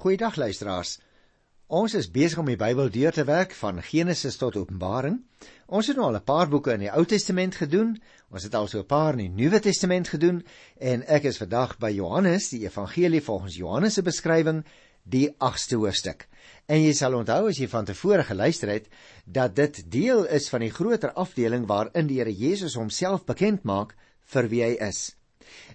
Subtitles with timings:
[0.00, 0.94] Goeiedag luisteraars.
[1.68, 5.18] Ons is besig om die Bybel deur te werk van Genesis tot Openbaring.
[5.68, 8.00] Ons het nou al 'n paar boeke in die Ou Testament gedoen.
[8.30, 10.42] Ons het al so 'n paar in die Nuwe Testament gedoen
[10.78, 14.64] en ek is vandag by Johannes, die Evangelie volgens Johannes se beskrywing,
[15.02, 16.28] die 8ste hoofstuk.
[16.66, 18.88] En jy sal onthou as jy van tevore geluister het
[19.26, 23.94] dat dit deel is van die groter afdeling waarin die Here Jesus homself bekend maak
[24.20, 25.16] vir wie hy is.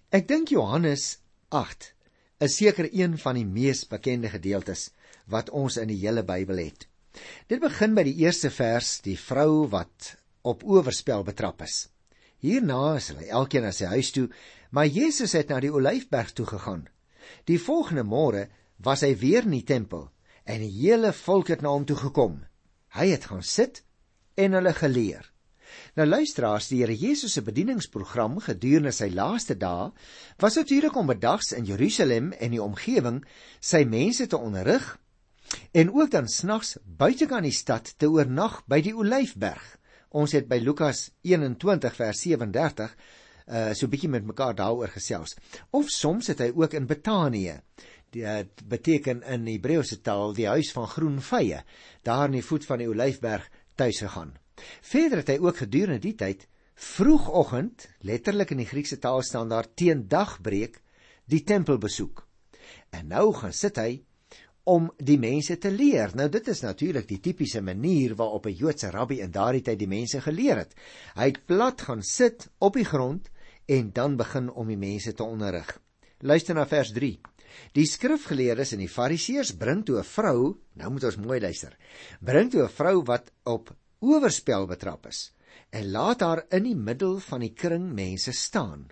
[0.09, 1.19] Ek dink Johannes
[1.49, 1.95] 8
[2.43, 4.89] is seker een van die mees bekende gedeeltes
[5.31, 6.88] wat ons in die hele Bybel het.
[7.48, 11.88] Dit begin by die eerste vers, die vrou wat op oorspel betrap is.
[12.44, 14.27] Hierna is hulle elkeen na sy huis toe,
[14.70, 16.84] maar Jesus het na die Olyfberg toe gegaan.
[17.48, 18.49] Die volgende môre
[18.83, 20.09] was hy weer in die tempel
[20.45, 22.44] en die hele volk het na hom toe gekom.
[22.94, 23.81] Hy het gaan sit
[24.38, 25.31] en hulle geleer.
[25.95, 29.91] Nou luisteraars, die Here Jesus se bedieningsprogram gedurende sy laaste dae
[30.41, 33.23] was natuurlik om bedags in Jerusalem en die omgewing
[33.59, 34.97] sy mense te onderrig
[35.71, 39.63] en ook dan snags buitekant die stad te oornag by die Olyfberg.
[40.16, 42.95] Ons het by Lukas 21 vers 37
[43.45, 45.35] uh so 'n bietjie met mekaar daaroor gesels.
[45.69, 47.61] Of soms het hy ook in Betanië.
[48.09, 51.63] Dit beteken in Hebreëse taal die huis van groen vye,
[52.02, 54.33] daar in die voet van die Olyfberg tuis gegaan.
[54.81, 59.67] Verder het hy ook gedurende die tyd vroegoggend, letterlik in die Griekse taal staan daar
[59.73, 60.81] teen dagbreek,
[61.25, 62.25] die tempel besoek.
[62.92, 64.03] En nou gaan sit hy
[64.66, 66.16] om die mense te leer.
[66.17, 69.88] Nou dit is natuurlik die tipiese manier waarop 'n Joodse rabbi in daardie tyd die
[69.88, 70.73] mense geleer het.
[71.16, 73.30] Hy het plat gaan sit op die grond
[73.66, 75.81] en dan begin om die mense te onderrig.
[76.19, 77.19] Luister na vers 3.
[77.73, 81.78] Die skrifgeleerdes en die fariseërs bring toe 'n vrou, nou moet ons mooi luister.
[82.19, 85.31] Bring toe 'n vrou wat op oorspel betrap is
[85.75, 88.85] en laat haar in die middel van die kring mense staan.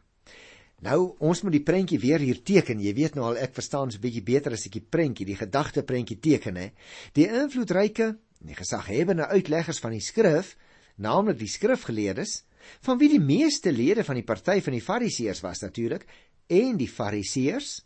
[0.84, 2.82] Nou, ons moet die prentjie weer hier teken.
[2.84, 5.40] Jy weet nou al ek verstaan so 'n bietjie beter as ek die prentjie, die
[5.40, 6.72] gedagte prentjie teken hè.
[7.14, 10.58] Die invloedryke, die gesaghebende uitleggers van die skrif,
[10.98, 12.44] naamlik die skrifgeleerdes,
[12.82, 16.06] van wie die meeste lede van die party van die fariseërs was natuurlik,
[16.48, 17.86] en die fariseërs,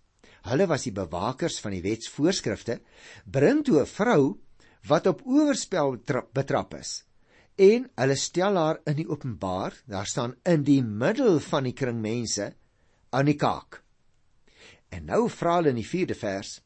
[0.50, 2.82] hulle was die bewakers van die wetsvoorskrifte,
[3.26, 4.40] bring toe 'n vrou
[4.88, 5.98] wat op oorspel
[6.34, 7.07] betrap is
[7.58, 12.00] en hulle stel haar in die openbaar, daar staan in die middel van die kring
[12.02, 12.52] mense
[13.10, 13.82] aan die kaak.
[14.94, 16.60] En nou vra hulle in die 4de vers,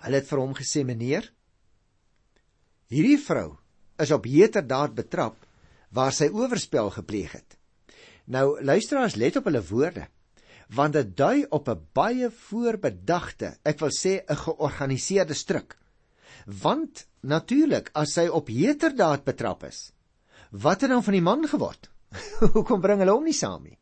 [0.00, 1.28] hulle het vir hom gesê meneer,
[2.90, 3.58] hierdie vrou
[4.00, 5.36] is op heterdaad betrap
[5.94, 7.58] waar sy oorspel gepleeg het.
[8.30, 10.08] Nou luisteraars let op hulle woorde
[10.70, 15.76] want dit dui op 'n baie voorbedagte, ek wil sê 'n georganiseerde stryk.
[16.46, 19.90] Want natuurlik, as sy op heterdaad betrap is,
[20.50, 21.90] wat het dan van die man geword?
[22.54, 23.76] Hoekom bring hulle hom nie saam nie?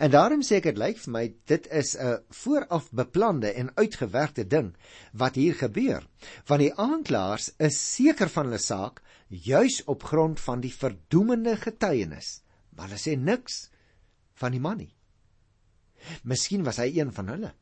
[0.00, 4.46] En daarom sê ek dit lyk vir my dit is 'n vooraf beplande en uitgewerkte
[4.48, 4.72] ding
[5.12, 6.06] wat hier gebeur.
[6.48, 12.40] Want die aanklaers is seker van hulle saak juis op grond van die verdoemende getuienis.
[12.72, 13.68] Maar hulle sê niks
[14.40, 14.94] van die man nie.
[16.22, 17.52] Miskien was hy een van hulle.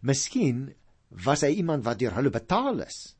[0.00, 0.74] Miskien
[1.08, 3.16] was hy iemand wat deur hulle betaal is.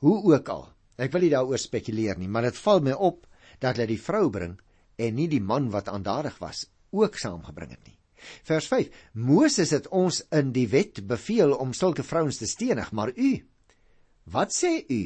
[0.00, 0.66] Hoe ook al.
[1.00, 3.26] Ek wil nie daaroor spekuleer nie, maar dit val my op
[3.60, 4.58] dat hulle die vrou bring
[5.00, 7.96] en nie die man wat aandadig was ook saamgebring het nie.
[8.44, 13.12] Vers 5: Moses het ons in die wet beveel om sulke vrouens te stenig, maar
[13.16, 13.30] u
[14.30, 15.02] Wat sê u?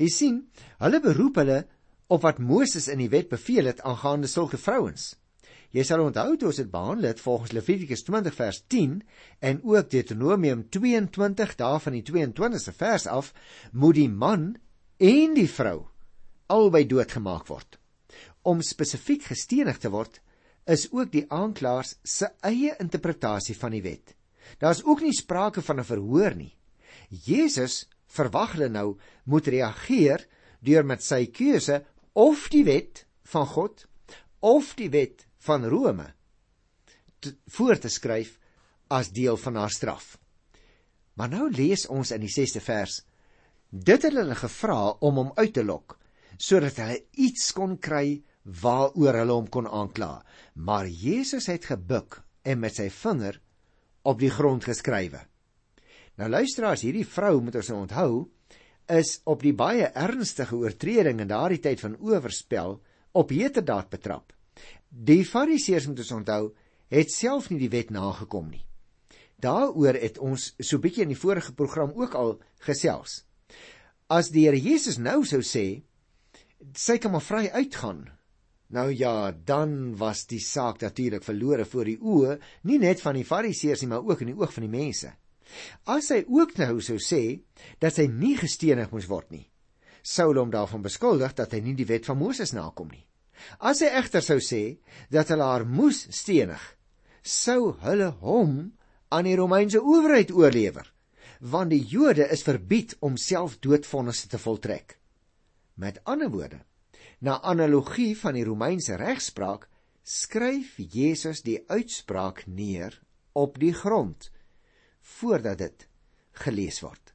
[0.00, 0.38] Jy sien,
[0.80, 1.60] hulle beroep hulle
[2.10, 5.14] op wat Moses in die wet beveel het aangaande sulke vrouens.
[5.70, 8.96] Jy sal onthou toe ons dit behandel het volgens Levitikus 20 vers 10
[9.50, 13.30] en ook Deuteronomium 22 daarvan die 22ste vers af
[13.70, 14.56] moet die man
[14.98, 15.86] en die vrou
[16.50, 17.78] albei doodgemaak word.
[18.42, 20.18] Om spesifiek gestenig te word
[20.66, 24.16] is ook die aanklaers se eie interpretasie van die wet.
[24.58, 26.56] Daar's ook nie sprake van 'n verhoor nie.
[27.08, 30.26] Jesus verwag hulle nou moet reageer
[30.60, 33.86] deur met sy keuse of die wet van God
[34.40, 36.08] of die wet van Rome
[37.20, 38.36] te, voor te skryf
[38.88, 40.16] as deel van haar straf.
[41.14, 43.02] Maar nou lees ons in die 6ste vers:
[43.70, 45.98] Dit het hulle gevra om hom uit te lok
[46.40, 48.22] sodat hulle iets kon kry
[48.62, 50.22] waaroor hulle hom kon aankla.
[50.56, 53.36] Maar Jesus het gebuk en met sy vinger
[54.08, 55.20] op die grond geskrywe.
[56.16, 58.12] Nou luisteraars, hierdie vrou moet ons nou onthou
[58.90, 62.78] is op die baie ernstige oortreding in daardie tyd van oorspel
[63.12, 64.32] op heterdaad betrap.
[64.90, 66.44] Die Fariseërs moet ons onthou,
[66.90, 68.64] het self nie die wet nagekom nie.
[69.40, 72.32] Daaroor het ons so bietjie in die vorige program ook al
[72.66, 73.22] gesels.
[74.10, 75.82] As die Here Jesus nou sou sê,
[76.74, 78.08] sy kan maar vry uitgaan.
[78.74, 83.26] Nou ja, dan was die saak natuurlik verlore voor die oë, nie net van die
[83.26, 85.14] Fariseërs nie, maar ook in die oog van die mense.
[85.86, 87.40] As hy ook nou sou sê
[87.82, 89.46] dat hy nie gestenig moes word nie,
[90.02, 93.06] sou hulle hom daarvan beskuldig dat hy nie die wet van Moses nakom nie.
[93.58, 94.78] As hy egter sou sê
[95.12, 96.62] dat hulle haar moes stenig,
[97.22, 98.72] sou hulle hom
[99.10, 100.86] aan die Romeinse owerheid oorlewer,
[101.40, 104.98] want die Jode is verbied om self doodvonnisse te voltrek.
[105.80, 106.60] Met ander woorde,
[107.20, 109.66] na analogie van die Romeinse regspraak,
[110.04, 112.96] skryf Jesus die uitspraak neer
[113.36, 114.30] op die grond
[115.18, 115.86] voordat dit
[116.44, 117.12] gelees word.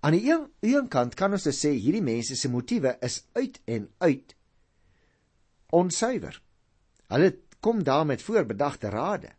[0.00, 3.88] Aan die een, een kant kan ons sê hierdie mense se motiewe is uit en
[4.00, 4.34] uit
[5.76, 6.40] onsuiwer.
[7.10, 9.32] Hulle kom daar met voorbedagte rade.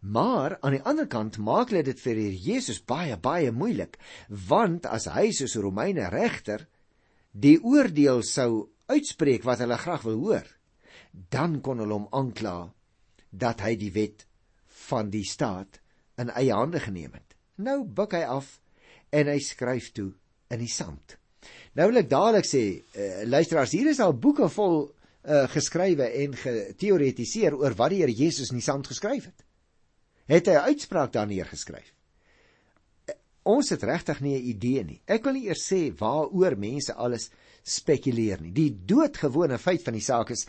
[0.00, 5.08] Maar aan die ander kant maak hulle dit vir Jesus baie baie moeilik, want as
[5.10, 6.68] hy soos 'n Romeine regter
[7.32, 10.46] die oordeel sou uitspreek wat hulle graag wil hoor,
[11.12, 12.72] dan kon hulle hom aankla
[13.30, 14.26] dat hy die wet
[14.88, 15.80] van die staat
[16.18, 17.34] in eie hande geneem het.
[17.56, 18.60] Nou buig hy af
[19.10, 20.12] en hy skryf toe
[20.50, 21.18] in die sand.
[21.74, 22.62] Nou wil ek dadelik sê,
[22.94, 24.88] uh, luisteraars, hier is al boeke vol
[25.24, 29.44] uh, geskrywe en geteoretiseer oor wat die Here Jesus in die sand geskryf het.
[30.28, 31.92] Het hy 'n uitspraak daar neergeskryf?
[33.08, 35.02] Uh, ons het regtig nie 'n idee nie.
[35.06, 37.30] Ek wil nie eers sê waaroor mense alles
[37.62, 38.52] spekuleer nie.
[38.52, 40.46] Die doodgewone feit van die saak is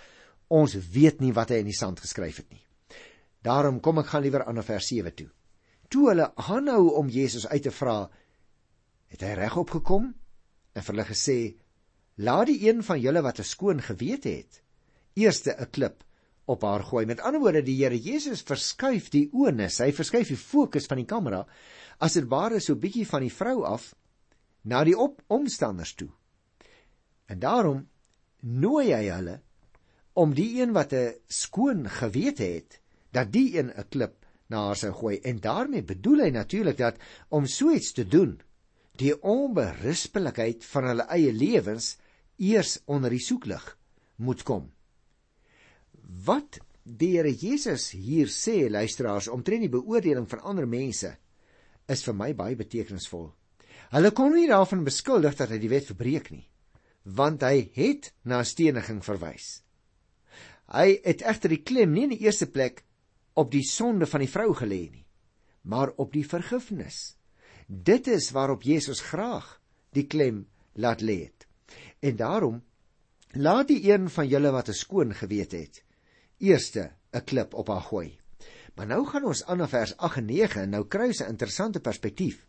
[0.47, 2.65] ons weet nie wat hy in die sand geskryf het nie.
[3.41, 5.29] Daarom kom ek gaan liewer aan vers 7 toe
[5.89, 8.03] toe hulle aanhou om Jesus uit te vra,
[9.09, 11.37] het hy regop gekom en vir hulle gesê:
[12.19, 14.61] "Laat die een van julle wat 'n skoon gewete het,
[15.13, 16.03] eerste 'n klip
[16.45, 20.37] op haar gooi." Met ander woorde, die Here Jesus verskuif die onus, hy verskuif die
[20.37, 21.47] fokus van die kamera
[21.97, 23.95] as dit ware so bietjie van die vrou af
[24.63, 26.09] na die op omstanders toe.
[27.25, 27.87] En daarom
[28.41, 29.41] nooi hy hulle
[30.13, 32.81] om die een wat 'n skoon gewete het,
[33.11, 36.97] dat die een 'n klip na haar sou gooi en daarmee bedoel hy natuurlik dat
[37.29, 38.39] om so iets te doen
[38.99, 41.97] die onberispelikheid van hulle eie lewens
[42.39, 43.65] eers onder die soeklig
[44.17, 44.69] moet kom
[46.25, 51.13] wat die Here Jesus hier sê luisteraars omtrent die beoordeling van ander mense
[51.89, 53.29] is vir my baie betekenisvol
[53.93, 56.45] hulle kon nie daarvan beskuldig dat hy die wet verbreek nie
[57.19, 59.59] want hy het na steniging verwys
[60.73, 62.83] hy het egter die klem nie in die eerste plek
[63.39, 65.05] op die sonde van die vrou gelê nie,
[65.63, 67.15] maar op die vergifnis.
[67.67, 69.59] Dit is waarop Jesus graag
[69.95, 71.45] die klem laat lê het.
[71.99, 72.63] En daarom
[73.31, 75.83] laat die een van julle wat 'n skoon gewete het,
[76.37, 78.19] eerste 'n klip op haar gooi.
[78.75, 81.29] Maar nou gaan ons aan na vers 8 en 9 en nou kry ons 'n
[81.29, 82.45] interessante perspektief.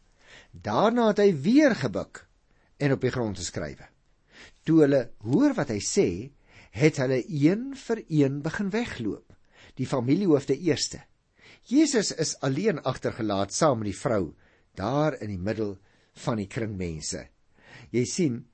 [0.51, 2.27] Daarna het hy weer gebuk
[2.77, 3.89] en op die grond geskrywe.
[4.63, 6.31] Toe hulle hoor wat hy sê,
[6.71, 9.37] het hulle een vir een begin wegloop
[9.75, 11.01] die familiehoofde eerste.
[11.69, 14.35] Jesus is alleen agtergelaat saam met die vrou
[14.79, 15.77] daar in die middel
[16.25, 17.27] van die kring mense.
[17.91, 18.45] Jy sien,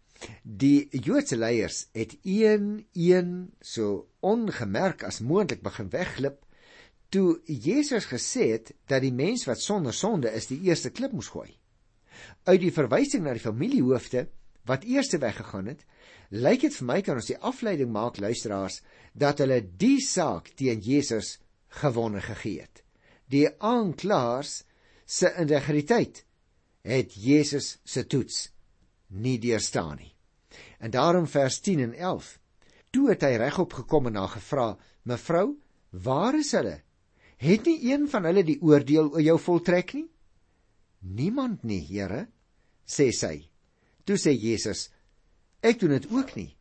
[0.42, 6.42] die Joodse leiers het een een so ongemerk as moontlik begin wegglip
[7.08, 11.30] toe Jesus gesê het dat die mens wat sonder sonde is die eerste klip moes
[11.32, 11.50] gooi.
[12.44, 14.26] Uit die verwysing na die familiehoofde
[14.66, 15.84] wat eerste weggegaan het,
[16.34, 18.80] lyk dit vir my kan ons die afleiding maak luisteraars
[19.14, 21.36] dat hulle die saak teen Jesus
[21.80, 22.82] gewonne gegee het.
[23.30, 24.64] Die aanklaers
[25.06, 26.24] se integriteit
[26.86, 28.48] het Jesus se toets
[29.06, 30.12] nie deurstaan nie.
[30.78, 32.38] En daarom vers 10 en 11.
[32.90, 35.58] Toe het hy regop gekom en haar gevra: "Mevrou,
[35.90, 36.82] waar is hulle?
[37.36, 40.10] Het nie een van hulle die oordeel oor jou voltrek nie?"
[40.98, 42.28] "Niemand nie, Here,"
[42.86, 43.50] sê sy.
[44.04, 44.90] Toe sê Jesus:
[45.60, 46.56] Ek doen dit ook nie.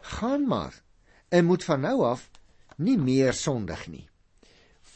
[0.00, 0.82] Gaan maar
[1.28, 2.30] en moet van nou af
[2.76, 4.09] nie meer sondig nie.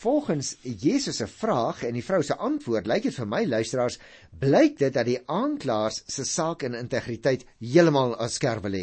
[0.05, 3.95] Volgens Jesus se vraag en die vrou se antwoord lyk dit vir my luisteraars
[4.43, 8.83] blyk dit dat die aanklaers se saak en integriteit heeltemal afskerwe lê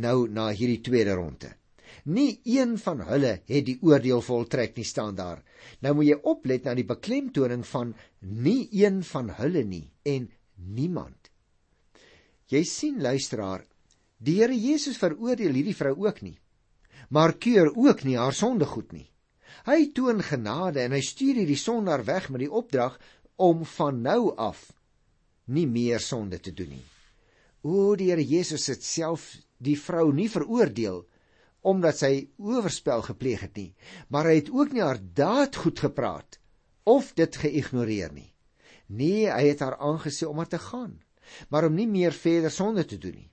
[0.00, 1.50] nou na hierdie tweede ronde.
[2.08, 5.44] Nie een van hulle het die oordeel voltrek nie staan daar.
[5.84, 11.28] Nou moet jy oplet na die beklemtoning van nie een van hulle nie en niemand.
[12.48, 13.66] Jy sien luisteraar,
[14.22, 16.36] Die Here Jesus veroordeel hierdie vrou ook nie,
[17.10, 19.11] maar keur ook nie haar sonde goed nie.
[19.66, 22.98] Hy toon genade en hy stuur hierdie sondaar weg met die opdrag
[23.36, 24.70] om van nou af
[25.46, 26.84] nie meer sonde te doen nie.
[27.62, 29.32] O, die Here Jesus het self
[29.62, 31.02] die vrou nie veroordeel
[31.62, 33.70] omdat sy oorspel gepleeg het nie,
[34.10, 36.40] maar hy het ook nie haar daad goed gepraat
[36.90, 38.32] of dit geïgnoreer nie.
[38.90, 40.96] Nee, hy het haar aangesê om haar te gaan,
[41.54, 43.30] maar om nie meer verder sonde te doen nie.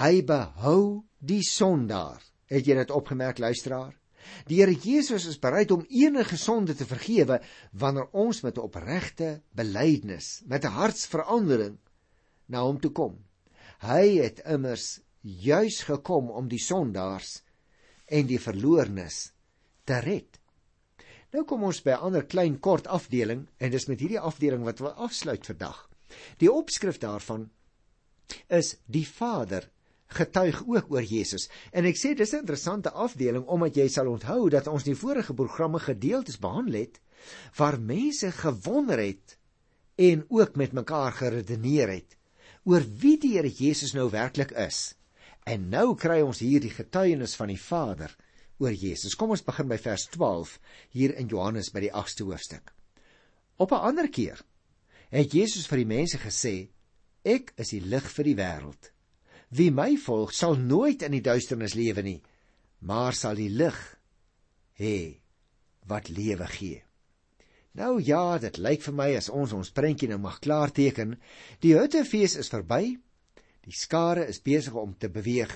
[0.00, 2.24] Hy behou die sondaar.
[2.48, 3.92] Het jy dit opgemerk luisteraar?
[4.46, 7.40] Die Here Jesus is bereid om enige sonde te vergewe
[7.72, 11.78] wanneer ons met 'n opregte belydenis, met 'n hartsverandering
[12.46, 13.24] na hom toe kom.
[13.80, 17.42] Hy het immers juis gekom om die sondaars
[18.06, 19.32] en die verloornes
[19.84, 20.38] te red.
[21.32, 24.80] Nou kom ons by 'n ander klein kort afdeling en dis met hierdie afdeling wat
[24.80, 25.88] ons afsluit vandag.
[26.38, 27.50] Die opskrif daarvan
[28.48, 29.70] is die Vader
[30.14, 31.48] getuig ook oor Jesus.
[31.72, 35.34] En ek sê dis 'n interessante afdeling omdat jy sal onthou dat ons die vorige
[35.34, 37.00] programme gedeeltes behandel het
[37.56, 39.38] waar mense gewonder het
[39.94, 42.16] en ook met mekaar geredeneer het
[42.64, 44.94] oor wie die Here Jesus nou werklik is.
[45.44, 48.14] En nou kry ons hier die getuienis van die Vader
[48.62, 49.16] oor Jesus.
[49.18, 50.58] Kom ons begin by vers 12
[50.94, 52.72] hier in Johannes by die 8ste hoofstuk.
[53.58, 54.42] Op 'n ander keer
[55.10, 56.70] het Jesus vir die mense gesê:
[57.24, 58.91] Ek is die lig vir die wêreld.
[59.52, 62.20] Wie my volg, sal nooit in die duisternis lewe nie,
[62.88, 63.76] maar sal die lig
[64.80, 65.20] hê
[65.90, 66.80] wat lewe gee.
[67.76, 71.18] Nou ja, dit lyk vir my as ons ons prentjie nou mag klaar teken.
[71.60, 72.96] Die Huttefees is verby.
[73.64, 75.52] Die skare is besig om te beweeg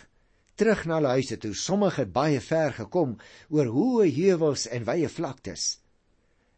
[0.56, 1.52] terug na hulle huise toe.
[1.54, 3.16] Sommige het baie ver gekom
[3.52, 5.76] oor hoë heuwels en wye vlaktes.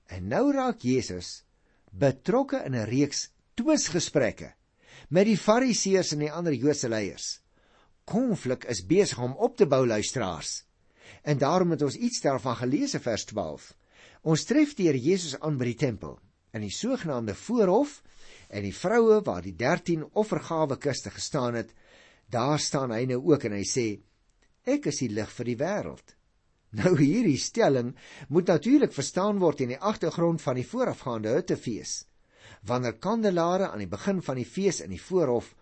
[0.06, 1.42] En nou raak Jesus
[1.90, 4.54] betrokke in 'n reeks twisgesprekke
[5.08, 7.38] met die fariseërs en die ander Joodse leiers.
[8.08, 10.64] Konflik is besig om op te bou luisteraars.
[11.24, 13.70] En daarom het ons iets daarvan gelees in vers 12.
[14.28, 16.18] Ons tref die Here Jesus aan by die tempel
[16.56, 17.98] in die sogenaamde voorhof
[18.48, 21.74] en die vroue waar die 13 offergawe kiste gestaan het,
[22.28, 23.88] daar staan hy nou ook en hy sê
[24.68, 26.14] ek is die lig vir die wêreld.
[26.76, 27.94] Nou hierdie stelling
[28.28, 32.02] moet natuurlik verstaan word in die agtergrond van die voorafgaande Huttefees
[32.68, 35.54] wanneer kandelare aan die begin van die fees in die voorhof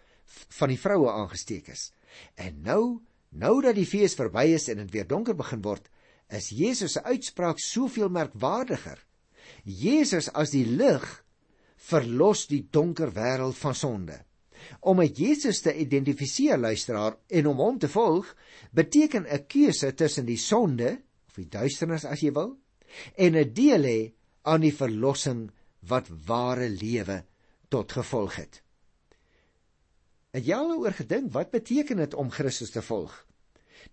[0.58, 1.90] van die vroue aangesteek is.
[2.34, 5.86] En nou, nou dat die fees verby is en dit weer donker begin word,
[6.32, 8.98] is Jesus se uitspraak soveel merkwaardiger.
[9.62, 11.04] Jesus as die lig
[11.86, 14.18] verlos die donker wêreld van sonde.
[14.80, 18.26] Om met Jesus te identifiseer luisteraar en om hom te volg,
[18.72, 20.98] beteken 'n keuse tussen die sonde
[21.28, 22.56] of die duisternis as jy wil
[23.14, 27.25] en 'n deel hê aan die verlossing wat ware lewe
[27.68, 28.62] tot gevolg het.
[30.37, 33.14] Het jy al oor gedink wat beteken dit om Christus te volg?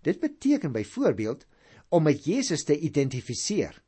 [0.02, 1.46] Dit beteken byvoorbeeld
[1.88, 3.82] om met Jesus te identifiseer,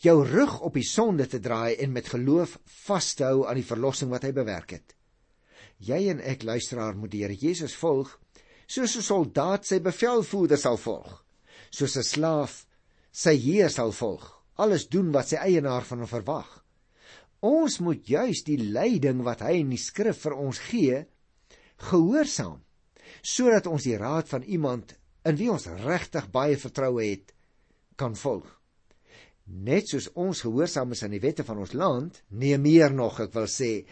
[0.00, 3.68] jou rug op die sonde te draai en met geloof vas te hou aan die
[3.68, 4.96] verlossing wat hy bewerk het.
[5.78, 8.18] Jy en ek luisteraar moet die Here Jesus volg
[8.66, 11.24] soos 'n soldaat sy bevelvoerder sal volg,
[11.70, 12.66] soos 'n slaaf
[13.12, 14.24] sy heer sal volg,
[14.56, 16.63] alles doen wat sy eienaar van hom verwag.
[17.44, 21.02] Ons moet juis die leiding wat hy in die skrif vir ons gee,
[21.90, 22.62] gehoorsaam,
[23.20, 24.94] sodat ons die raad van iemand
[25.28, 27.34] in wie ons regtig baie vertroue het,
[28.00, 28.46] kan volg.
[29.44, 33.34] Net soos ons gehoorsaam is aan die wette van ons land, nee meer nog, ek
[33.36, 33.84] wil sê,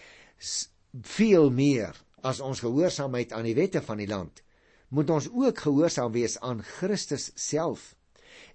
[1.17, 4.41] veel meer as ons gehoorsaamheid aan die wette van die land,
[4.93, 7.93] moet ons ook gehoorsaam wees aan Christus self.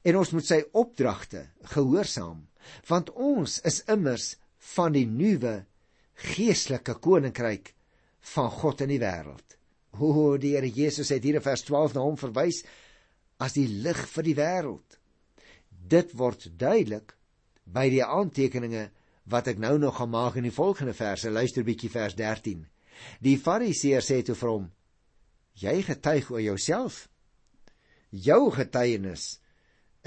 [0.05, 2.47] En ons moet sy opdragte gehoorsaam,
[2.89, 4.33] want ons is immers
[4.75, 5.61] van die nuwe
[6.17, 7.73] geestelike koninkryk
[8.33, 9.57] van God in die wêreld.
[9.97, 12.63] O, die Here Jesus het hier in vers 12 na hom verwys
[13.41, 14.97] as die lig vir die wêreld.
[15.69, 17.13] Dit word duidelik
[17.65, 18.89] by die aantekeninge
[19.27, 21.29] wat ek nou nog gaan maak in die volgende verse.
[21.31, 22.63] Luister bietjie vers 13.
[23.21, 24.69] Die Fariseer sê toe vir hom:
[25.57, 27.07] Jy getuig oor jouself.
[28.11, 29.37] Jou getuienis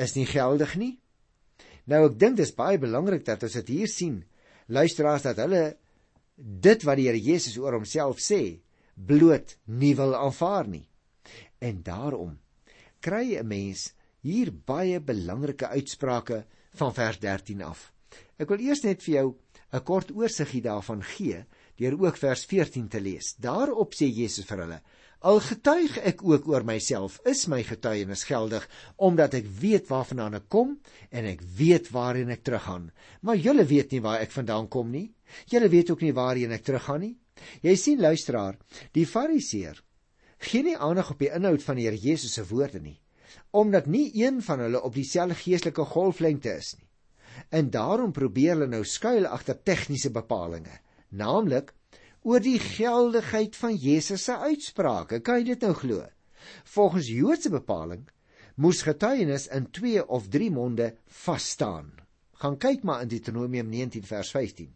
[0.00, 0.94] is nie geldig nie.
[1.90, 4.20] Nou ek dink dis baie belangrik dat ons dit hier sien
[4.70, 5.64] luisteraars dat hulle
[6.36, 8.60] dit wat die Here Jesus oor homself sê
[8.94, 10.86] bloot nie wil aanvaar nie.
[11.60, 12.38] En daarom
[13.00, 17.92] kry 'n mens hier baie belangrike uitsprake van vers 13 af.
[18.38, 19.36] Ek wil eers net vir jou
[19.72, 21.44] 'n kort oorsiggie daarvan gee
[21.76, 23.34] deur ook vers 14 te lees.
[23.38, 24.80] Daarop sê Jesus vir hulle:
[25.20, 28.64] Al getuig ek ook oor myself, is my getuienis geldig,
[28.96, 30.78] omdat ek weet waarvandaan ek kom
[31.12, 32.86] en ek weet waarheen ek teruggaan.
[33.20, 35.10] Maar julle weet nie waar ek vandaan kom nie.
[35.52, 37.14] Julle weet ook nie waarheen ek teruggaan nie.
[37.60, 38.56] Jy sien luisteraar,
[38.96, 39.82] die Fariseer
[40.40, 42.96] gee nie aandag op die inhoud van die Here Jesus se woorde nie,
[43.52, 46.86] omdat nie een van hulle op dieselfde geestelike golflengte is nie.
[47.52, 50.80] En daarom probeer hulle nou skuil agter tegniese bepalinge,
[51.12, 51.74] naamlik
[52.22, 55.20] oor die geldigheid van Jesus se uitsprake.
[55.24, 56.04] Kan jy dit nou glo?
[56.74, 58.08] Volgens Joodse bepaling
[58.60, 60.92] moes getuienis in 2 of 3 monde
[61.24, 61.88] vas staan.
[62.40, 64.68] Gaan kyk maar in Deuteronomium 19 vers 15.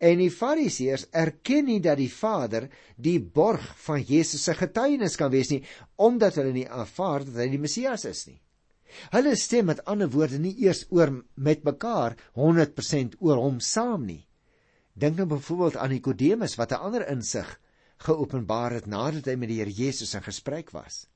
[0.00, 5.30] En die Fariseërs erken nie dat die Vader die borg van Jesus se getuienis kan
[5.32, 5.62] wees nie,
[5.96, 8.38] omdat hulle nie aanvaar dat hy die Messias is nie.
[9.12, 14.22] Hulle stem met ander woorde nie eers oor met mekaar 100% oor hom saam nie.
[14.98, 17.60] Dink nou byvoorbeeld aan Nikodemus wat 'n ander insig
[17.96, 21.06] geopenbaar het nadat hy met die Here Jesus in gesprek was.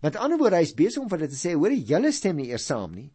[0.00, 2.48] Met ander woorde, hy is besig om vir hulle te sê, hoor, julle stem nie
[2.48, 3.10] eers saam nie,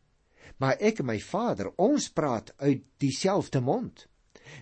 [0.57, 4.07] maar ek en my Vader, ons praat uit dieselfde mond.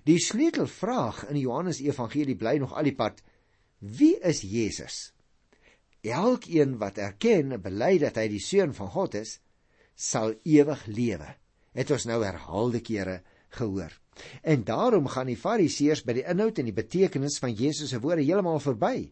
[0.08, 3.22] Die sleutelvraag in die Johannes Evangelie bly nog al die pad:
[3.80, 5.12] Wie is Jesus?
[6.02, 9.40] Elkeen wat erken en bely dat hy die seun van God is,
[9.96, 11.36] sal ewig lewe.
[11.78, 13.22] Het ons nou herhaalde kere
[13.58, 13.94] gehoor.
[14.42, 18.26] En daarom gaan die Fariseërs by die inhoud en die betekenis van Jesus se woorde
[18.26, 19.12] heeltemal verby.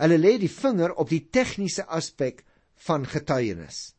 [0.00, 2.44] Hulle lê die vinger op die tegniese aspek
[2.86, 3.92] van getuienis.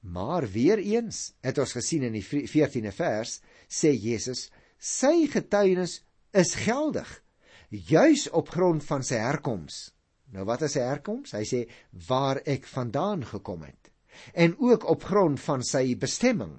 [0.00, 6.00] Maar weer eens, het ons gesien in die 14de vers, sê Jesus, sy getuienis
[6.32, 7.08] is geldig
[7.70, 9.90] juis op grond van sy herkoms
[10.34, 11.34] Nou wat is sy herkoms?
[11.34, 11.60] Hy sê
[12.08, 13.90] waar ek vandaan gekom het.
[14.34, 16.58] En ook op grond van sy bestemming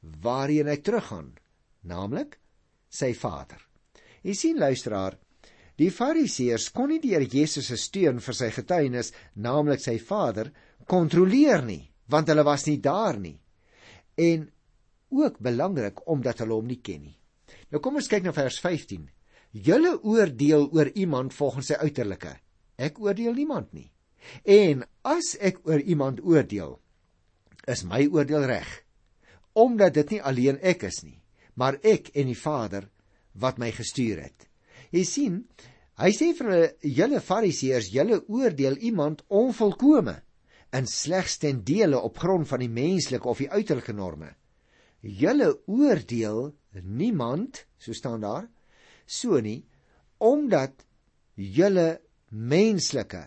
[0.00, 1.32] waarheen hy teruggaan,
[1.82, 2.38] naamlik
[2.88, 3.60] sy Vader.
[4.22, 5.18] Jy sien luisteraar,
[5.78, 10.50] die Fariseërs kon nie Here Jesus se steun vir sy getuienis, naamlik sy Vader,
[10.86, 13.38] kontroleer nie, want hulle was nie daar nie.
[14.16, 14.48] En
[15.10, 17.16] ook belangrik omdat hulle hom nie ken nie.
[17.70, 19.06] Nou kom ons kyk na vers 15.
[19.52, 22.34] Julle oordeel oor iemand volgens sy uiterlike
[22.78, 23.88] Ek oordeel niemand nie.
[24.46, 26.76] En as ek oor iemand oordeel,
[27.66, 28.68] is my oordeel reg.
[29.58, 31.18] Omdat dit nie alleen ek is nie,
[31.58, 32.86] maar ek en die Vader
[33.42, 34.46] wat my gestuur het.
[34.94, 35.40] Jy sien,
[35.98, 40.14] hy sê vir julle Fariseërs, julle oordeel iemand onvolkome
[40.70, 44.34] en slegs ten dele op grond van die menslike of die uiterlike norme.
[45.00, 48.46] Julle oordeel niemand, so staan daar,
[49.06, 49.62] so nie
[50.18, 50.84] omdat
[51.38, 52.00] julle
[52.34, 53.20] menslike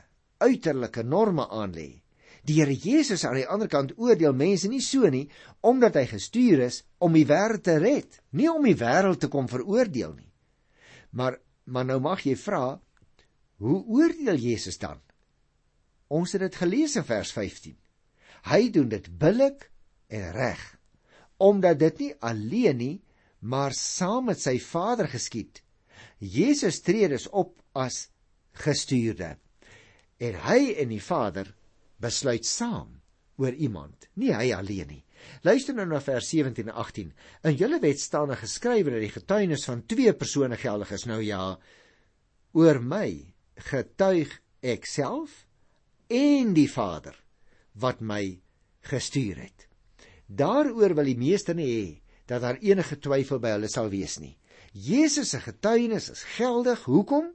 [0.43, 2.00] uiterlike norme aanlê.
[2.47, 5.27] Die Here Jesus aan die ander kant oordeel mense nie so nie
[5.61, 9.49] omdat hy gestuur is om die wêreld te red, nie om die wêreld te kom
[9.51, 10.29] veroordeel nie.
[11.11, 11.39] Maar
[11.71, 12.81] maar nou mag jy vra,
[13.61, 14.97] hoe oordeel Jesus dan?
[16.09, 17.77] Ons het dit gelees in vers 15.
[18.49, 19.69] Hy doen dit billik
[20.09, 20.63] en reg
[21.41, 22.97] omdat dit nie alleen nie,
[23.39, 25.63] maar saam met sy Vader geskied.
[26.21, 28.11] Jesus tree dus op as
[28.61, 29.31] gestuurde.
[30.21, 31.49] En hy en die Vader
[32.01, 32.97] besluit saam
[33.41, 35.03] oor iemand, nie hy alleen nie.
[35.45, 37.11] Luister nou na vers 17 en 18.
[37.49, 41.05] In julle wet staan daar geskrywe dat die getuienis van twee persone geldig is.
[41.09, 41.55] Nou ja,
[42.57, 43.07] oor my
[43.71, 45.45] getuig ek self
[46.11, 47.17] en die Vader
[47.81, 48.23] wat my
[48.91, 49.67] gestuur het.
[50.27, 51.85] Daaroor wil die meester nie hê
[52.29, 54.35] dat daar enige twyfel by hulle sal wees nie.
[54.71, 56.85] Jesus se getuienis is geldig.
[56.89, 57.31] Hoekom?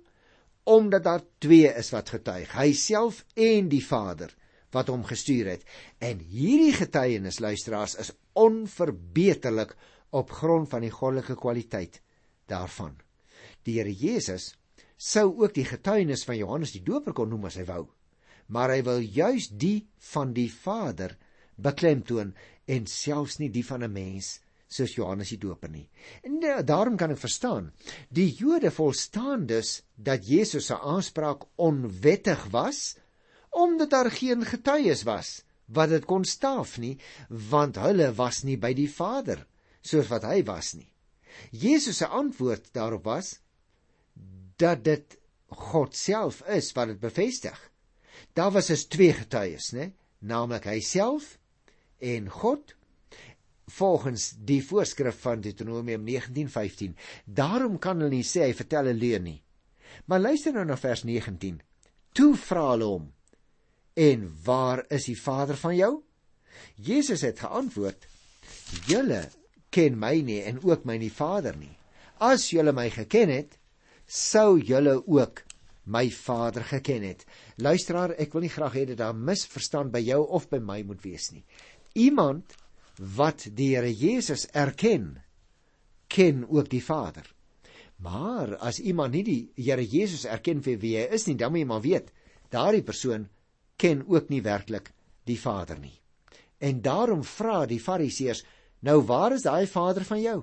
[0.66, 4.32] omdat daar twee is wat getuig, hy self en die Vader
[4.76, 5.64] wat hom gestuur het.
[5.98, 9.74] En hierdie getuienis luisteraars is onverbeterlik
[10.16, 12.00] op grond van die goddelike kwaliteit
[12.50, 12.94] daarvan.
[13.66, 14.52] Die Here Jesus
[14.96, 17.84] sou ook die getuienis van Johannes die Doper kon noem as hy wou,
[18.52, 21.16] maar hy wil juis die van die Vader
[21.56, 22.34] beklemtoon
[22.70, 24.36] en selfs nie die van 'n mens
[24.68, 25.86] soos Johannes die Doper nie.
[26.26, 27.70] En uh, daarom kan ek verstaan.
[28.10, 32.96] Die Jode volstaan dus dat Jesus se aanspraak onwettig was
[33.56, 36.94] omdat daar geen getuies was wat dit kon staaf nie,
[37.28, 39.40] want hulle was nie by die Vader
[39.82, 40.88] soos wat hy was nie.
[41.50, 43.36] Jesus se antwoord daarop was
[44.60, 45.16] dat dit
[45.48, 47.56] God self is wat dit bevestig.
[48.36, 49.92] Daar was dus twee getuies, né?
[50.18, 51.36] Naamlik hy self
[51.98, 52.74] en God
[53.76, 56.94] volgens die voorskrif van Deuteronomium 19:15.
[57.24, 59.42] Daarom kan hulle nie sê hy vertel 'n leuen nie.
[60.04, 61.60] Maar luister nou na vers 19.
[62.12, 63.12] Toe vra hulle hom:
[63.96, 66.02] "En waar is die Vader van jou?"
[66.74, 68.06] Jesus het geantwoord:
[68.86, 69.30] "Julle
[69.70, 71.76] ken my nie en ook my nie Vader nie.
[72.18, 73.58] As julle my geken het,
[74.06, 75.42] sou julle ook
[75.84, 77.24] my Vader geken het."
[77.56, 81.02] Luisteraar, ek wil nie graag hê dat daar misverstand by jou of by my moet
[81.02, 81.44] wees nie.
[81.94, 82.54] Iemand
[83.16, 85.22] wat die Here Jesus erken,
[86.08, 87.34] ken ook die Vader.
[87.96, 91.64] Maar as iemand nie die Here Jesus erken vir wie hy is nie, dan moet
[91.64, 92.12] jy maar weet,
[92.52, 93.28] daardie persoon
[93.76, 94.92] ken ook nie werklik
[95.24, 95.94] die Vader nie.
[96.58, 98.44] En daarom vra die Fariseërs,
[98.80, 100.38] nou waar is daai Vader van jou?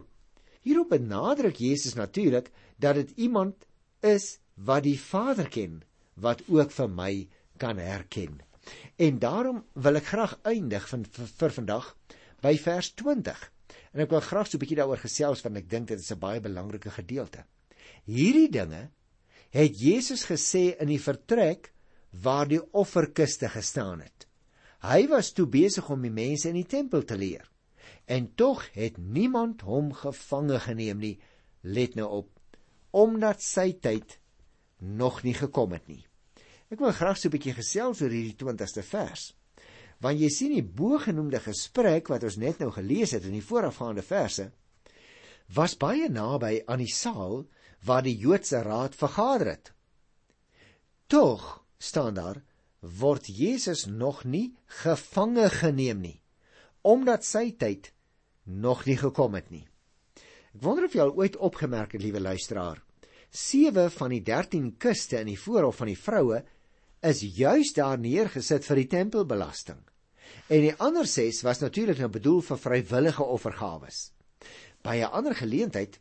[0.63, 3.65] Hierop benadruk Jesus natuurlik dat dit iemand
[3.99, 5.81] is wat die Vader ken,
[6.13, 8.41] wat ook vir my kan herken.
[8.95, 11.89] En daarom wil ek graag eindig van vir, vir vandag
[12.43, 13.41] by vers 20.
[13.93, 16.19] En ek wil graag so 'n bietjie daaroor gesels want ek dink dit is 'n
[16.19, 17.45] baie belangrike gedeelte.
[18.05, 18.89] Hierdie dinge
[19.49, 21.72] het Jesus gesê in die vertrek
[22.21, 24.27] waar die offerkiste gestaan het.
[24.83, 27.45] Hy was toe besig om die mense in die tempel te leer.
[28.05, 31.15] En tog het niemand hom gevange geneem nie.
[31.61, 32.29] Let nou op,
[32.91, 34.19] omdat sy tyd
[34.77, 36.03] nog nie gekom het nie.
[36.69, 39.33] Ek wil graag so 'n bietjie gesels oor hierdie 20ste vers.
[40.01, 44.01] Want jy sien die bogenoemde gesprek wat ons net nou gelees het in die voorafgaande
[44.01, 44.51] verse
[45.53, 47.45] was baie naby aan die saal
[47.85, 49.73] waar die Joodse raad vergader het.
[51.07, 52.39] Tog staan daar
[52.79, 56.19] word Jesus nog nie gevange geneem nie
[56.83, 57.93] omdat sy tyd
[58.43, 59.63] nog nie gekom het nie.
[60.51, 62.81] Ek wonder of jy al ooit opgemerk het, liewe luisteraar,
[63.31, 66.41] sewe van die 13 kuste in die voorhof van die vroue
[67.03, 69.79] is juis daar neergesit vir die tempelbelasting.
[70.51, 74.11] En die ander 6 was natuurlik nou bedoel vir vrywillige offergawes.
[74.83, 75.99] By 'n ander geleentheid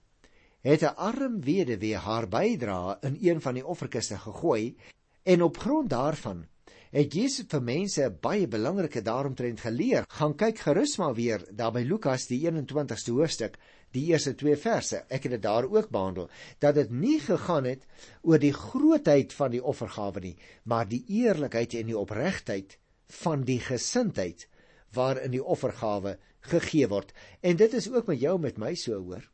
[0.63, 4.77] het 'n arm weduwee haar bydrae in een van die offerkiste gegooi
[5.23, 6.45] en op grond daarvan
[6.93, 10.05] het Jesus vir mense baie belangrike daaromtrent geleer.
[10.13, 13.57] Gaan kyk gerus maar weer daar by Lukas die 21ste hoofstuk,
[13.97, 15.01] die eerste 2 verse.
[15.09, 16.29] Ek het dit daar ook behandel
[16.61, 17.87] dat dit nie gegaan het
[18.23, 20.37] oor die grootheid van die offergawe nie,
[20.69, 22.77] maar die eerlikheid en die opregtheid
[23.23, 24.47] van die gesindheid
[24.93, 26.19] waarin die offergawe
[26.53, 27.13] gegee word.
[27.41, 29.25] En dit is ook met jou met my so hoor.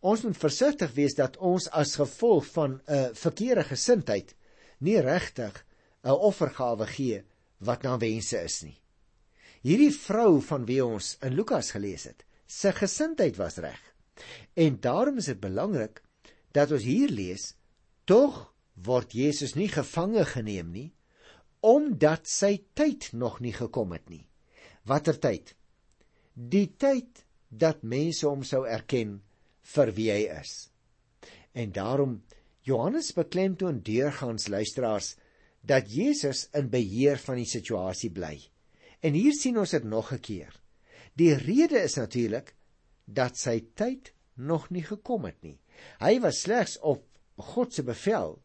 [0.00, 4.32] Ons moet versigtig wees dat ons as gevolg van 'n uh, verkeerde gesindheid
[4.82, 5.64] nie regtig
[6.02, 7.22] 'n offergawe gee
[7.58, 8.78] wat na wense is nie.
[9.62, 13.80] Hierdie vrou van wie ons in Lukas gelees het, se gesindheid was reg.
[14.54, 16.02] En daarom is dit belangrik
[16.52, 17.54] dat ons hier lees,
[18.04, 20.90] tog word Jesus nie gevange geneem nie
[21.62, 24.24] omdat sy tyd nog nie gekom het nie.
[24.82, 25.52] Watter tyd?
[26.34, 29.20] Die tyd dat mense hom sou erken
[29.74, 30.54] vir wie hy is.
[31.54, 32.16] En daarom
[32.62, 35.16] Johannes beklemtoon deurgangs luisteraars
[35.66, 38.36] dat Jesus in beheer van die situasie bly.
[39.02, 40.54] En hier sien ons dit nog 'n keer.
[41.18, 42.54] Die rede is natuurlik
[43.04, 45.58] dat sy tyd nog nie gekom het nie.
[45.98, 47.04] Hy was slegs op
[47.36, 48.38] God se bevel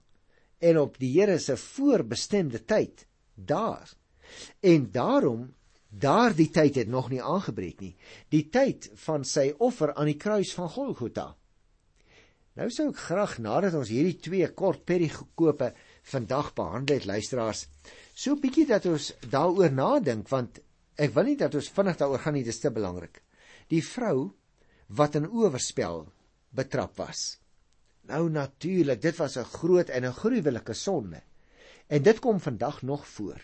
[0.60, 3.94] en op die Here se voorbestemde tyd daar.
[4.60, 5.54] En daarom
[5.90, 7.96] daardie tyd het nog nie aangebreek nie.
[8.30, 11.37] Die tyd van sy offer aan die kruis van Golgotha.
[12.58, 15.70] Nou sou ek graag nadat ons hierdie twee kort perikope
[16.10, 17.68] vandag behandel het luisteraars
[18.18, 20.58] so bietjie dat ons daaroor nadink want
[20.98, 23.22] ek wil nie dat ons vinnig daaroor gaan nie dis te belangrik.
[23.70, 24.32] Die vrou
[24.98, 26.08] wat in oorspel
[26.58, 27.38] betrap was.
[28.10, 31.22] Nou natuurlik dit was 'n groot en 'n gruwelike sonde.
[31.88, 33.38] En dit kom vandag nog voor.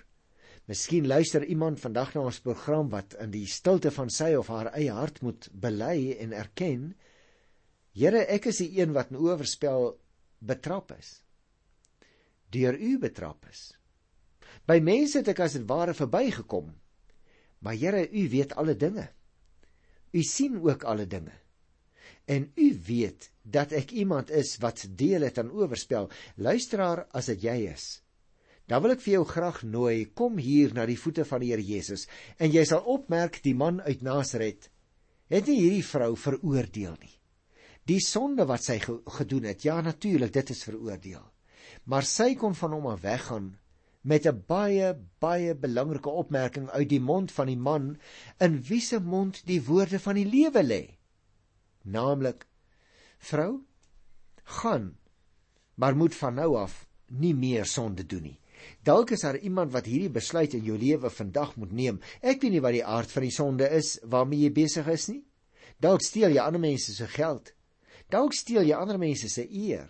[0.65, 4.71] Miskien luister iemand vandag na ons program wat in die stilte van sy of haar
[4.73, 6.95] eie hart moet bely en erken
[7.93, 9.93] Here ek is die een wat in oorspel
[10.41, 11.19] betrap is
[12.53, 13.71] deur u betrap is.
[14.69, 16.69] By mense het ek as dit ware verbygekom.
[17.63, 19.07] Maar Here, u weet alle dinge.
[20.13, 21.33] U sien ook alle dinge.
[22.29, 26.09] En u weet dat ek iemand is wat deel het aan oorspel.
[26.35, 27.87] Luisteraar, as dit jy is,
[28.67, 31.65] dan wil ek vir jou graag nooi, kom hier na die voete van die Here
[31.65, 32.05] Jesus
[32.37, 34.69] en jy sal opmerk die man uit Nasaret
[35.33, 37.11] het nie hierdie vrou veroordeel nie.
[37.89, 41.23] Die sonde wat sy gedoen het, ja natuurlik, dit is veroordeel.
[41.91, 43.53] Maar sy kon van hom af weggaan
[44.03, 47.97] met 'n baie baie belangrike opmerking uit die mond van die man
[48.39, 50.97] in wie se mond die woorde van die lewe lê.
[51.83, 52.47] Naamlik
[53.17, 53.63] vrou
[54.43, 54.97] gaan
[55.75, 58.39] maar moet van nou af nie meer sonde doen nie.
[58.83, 61.99] Dalk is daar iemand wat hierdie besluit in jou lewe vandag moet neem.
[62.21, 65.23] Ek weet nie wat die aard van die sonde is waarmee jy besig is nie.
[65.79, 67.53] Dalk steel jy ander mense se geld
[68.13, 69.89] dalk steel jy ander mense se eer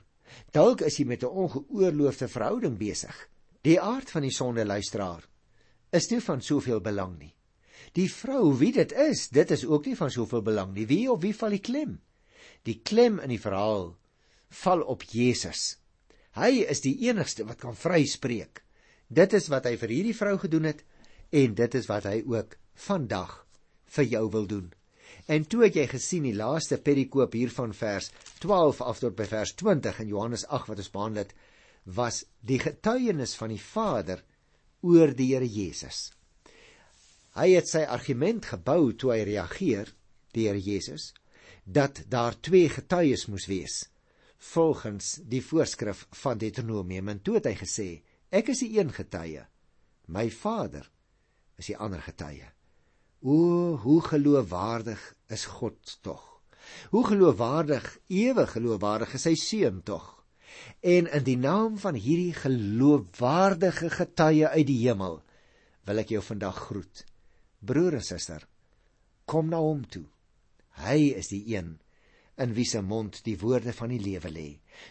[0.54, 3.16] Dalk is jy met 'n ongeoorloofde verhouding besig.
[3.62, 5.28] Die aard van die sonde luisteraar
[5.92, 7.36] is nie van soveel belang nie.
[7.94, 10.88] Die vrou wie dit is, dit is ook nie van soveel belang nie.
[10.88, 12.00] Wie of wie val die klem?
[12.64, 13.96] Die klem in die verhaal
[14.50, 15.78] val op Jesus.
[16.34, 18.64] Hy is die enigste wat kan vryspreek.
[19.08, 20.84] Dit is wat hy vir hierdie vrou gedoen het
[21.30, 23.46] en dit is wat hy ook vandag
[23.86, 24.74] vir jou wil doen.
[25.32, 28.10] En toe het jy gesien die laaste perikoop hier van vers
[28.44, 31.34] 12 af tot by vers 20 in Johannes 8 wat ons behandel het,
[31.84, 34.24] was die getuienis van die Vader
[34.84, 36.12] oor die Here Jesus.
[37.34, 39.90] Hy het sy argument gebou toe hy reageer,
[40.36, 41.14] die Here Jesus,
[41.64, 43.84] dat daar twee getuies moes wees
[44.44, 47.88] volgens die voorskrif van Deuteronomium en toe het hy gesê
[48.34, 49.46] ek is die een getuie
[50.12, 50.90] my Vader
[51.56, 52.50] is die ander getuie
[53.24, 56.24] O, hoe geloofwaardig is God tog.
[56.92, 60.10] Hoe geloofwaardig, ewig geloofwaardig is sy seun tog.
[60.84, 65.22] En in die naam van hierdie geloofwaardige getuie uit die hemel
[65.88, 67.06] wil ek jou vandag groet.
[67.64, 68.44] Broer en suster,
[69.24, 70.06] kom na hom toe.
[70.84, 71.78] Hy is die een
[72.44, 74.48] in wie se mond die woorde van die lewe lê.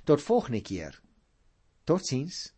[0.09, 0.97] Tot volgende keer.
[1.85, 2.53] Totsiens.